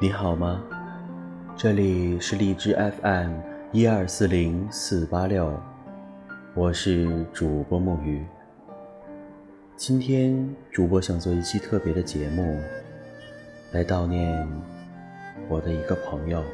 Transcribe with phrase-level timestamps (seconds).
[0.00, 0.62] 你好吗？
[1.56, 2.72] 这里是荔枝
[3.02, 3.32] FM
[3.72, 5.52] 一二四零四八六，
[6.54, 8.24] 我是主播木鱼。
[9.76, 12.60] 今天主播想做一期特别的节目，
[13.72, 14.48] 来悼念
[15.48, 16.44] 我的一个朋友。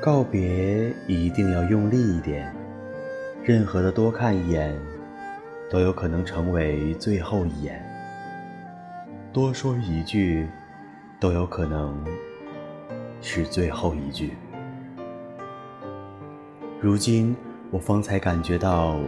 [0.00, 2.54] 告别一定要用力一点，
[3.46, 4.76] 任何的多看一眼，
[5.70, 7.80] 都有可能成为最后一眼；
[9.32, 10.48] 多说一句，
[11.20, 12.04] 都有可能
[13.22, 14.32] 是最后一句。
[16.80, 17.36] 如今
[17.70, 18.98] 我方才感觉到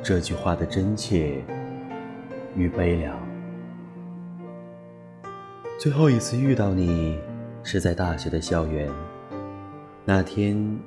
[0.00, 1.42] 这句话的真切
[2.54, 3.18] 与悲凉。
[5.76, 7.18] 最后一次遇到你，
[7.64, 8.88] 是在大学的校园。
[10.04, 10.78] 那天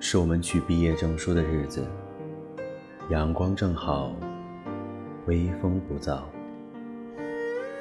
[0.00, 1.86] 是我们取毕业证书的日子，
[3.10, 4.14] 阳光正好，
[5.26, 6.20] 微风不燥。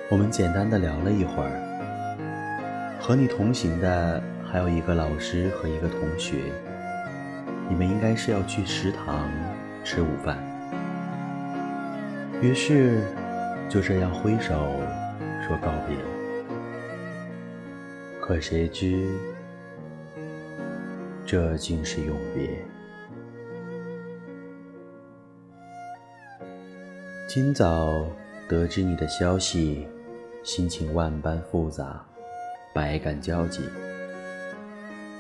[0.10, 2.98] 我们简单的聊了一会儿。
[3.00, 6.52] 和你同行的还有一个老师和一个同学，
[7.70, 9.30] 你们应该是要去食堂
[9.84, 10.36] 吃午饭。
[12.42, 13.04] 于是
[13.70, 14.56] 就这样挥手
[15.48, 15.96] 说告别。
[18.20, 19.08] 可谁知？
[21.24, 22.50] 这竟是永别。
[27.30, 28.08] 今早
[28.48, 29.88] 得知你的消息，
[30.42, 32.04] 心情万般复杂，
[32.74, 33.62] 百感交集。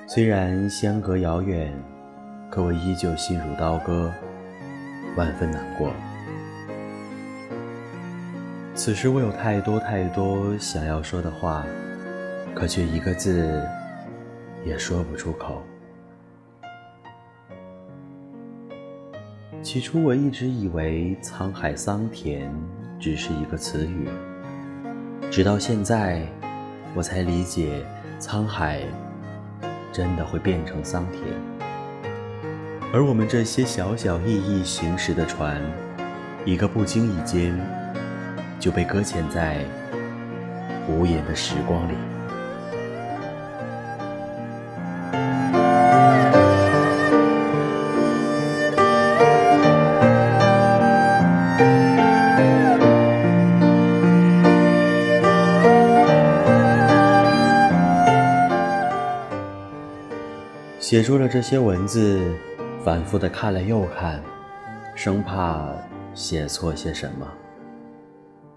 [0.08, 1.72] 虽然相隔遥远，
[2.50, 4.12] 可我依旧心如刀割，
[5.16, 5.94] 万分难过。
[8.74, 11.64] 此时我有太多太多想要说的话，
[12.56, 13.64] 可却一个字
[14.66, 15.62] 也说不出口。
[19.62, 22.50] 起初我一直以为“沧海桑田”
[22.98, 24.08] 只是一个词语，
[25.30, 26.26] 直到现在，
[26.96, 27.86] 我才理解，
[28.22, 28.82] 沧海
[29.92, 31.24] 真的会变成桑田，
[32.94, 35.62] 而我们这些小小翼翼行驶的船，
[36.46, 37.54] 一个不经意间
[38.62, 39.66] 就被搁浅在
[40.88, 41.96] 无言的时光里。
[60.90, 62.20] 写出了这些文字，
[62.84, 64.20] 反复的看了又看，
[64.96, 65.68] 生怕
[66.16, 67.28] 写错些什么。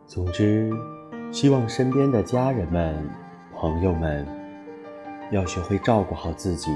[0.06, 0.70] 总之，
[1.30, 3.06] 希望身边的家人们、
[3.54, 4.26] 朋友们
[5.30, 6.70] 要学会照顾好自己，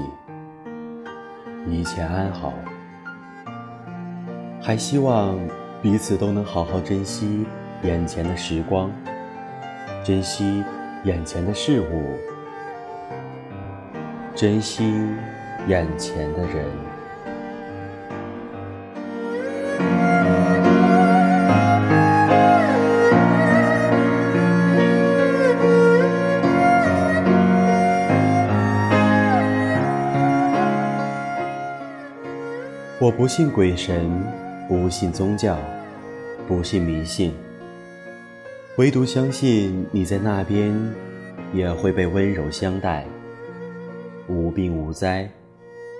[1.65, 2.53] 一切安好。
[4.61, 5.39] 还希望
[5.81, 7.47] 彼此都能好好珍惜
[7.81, 8.91] 眼前的时光，
[10.03, 10.63] 珍惜
[11.03, 12.13] 眼前的事物，
[14.35, 14.93] 珍惜。
[15.67, 16.65] 眼前的人，
[32.99, 34.09] 我不信鬼神，
[34.69, 35.57] 不信宗教，
[36.47, 37.33] 不信迷信，
[38.77, 40.73] 唯独相信你在那边
[41.53, 43.05] 也会被温柔相待，
[44.29, 45.29] 无病无灾。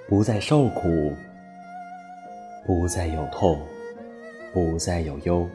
[0.08, 1.14] 不再受苦，
[2.66, 3.60] 不再有痛，
[4.54, 5.50] 不再有忧，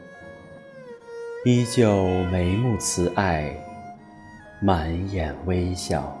[1.43, 3.51] 依旧眉目慈爱，
[4.61, 6.15] 满眼微笑。